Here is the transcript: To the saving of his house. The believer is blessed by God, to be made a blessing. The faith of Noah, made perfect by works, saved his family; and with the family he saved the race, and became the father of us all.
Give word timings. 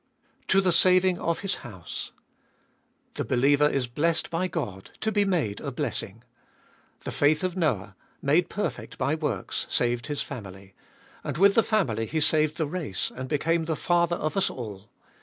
To 0.47 0.61
the 0.61 0.71
saving 0.71 1.19
of 1.19 1.41
his 1.41 1.57
house. 1.61 2.11
The 3.13 3.23
believer 3.23 3.69
is 3.69 3.85
blessed 3.85 4.31
by 4.31 4.47
God, 4.47 4.89
to 5.01 5.11
be 5.11 5.25
made 5.25 5.61
a 5.61 5.71
blessing. 5.71 6.23
The 7.03 7.11
faith 7.11 7.43
of 7.43 7.55
Noah, 7.55 7.95
made 8.19 8.49
perfect 8.49 8.97
by 8.97 9.13
works, 9.13 9.67
saved 9.69 10.07
his 10.07 10.23
family; 10.23 10.73
and 11.23 11.37
with 11.37 11.53
the 11.53 11.61
family 11.61 12.07
he 12.07 12.19
saved 12.19 12.57
the 12.57 12.65
race, 12.65 13.11
and 13.15 13.29
became 13.29 13.65
the 13.65 13.75
father 13.75 14.15
of 14.15 14.35
us 14.35 14.49
all. 14.49 14.89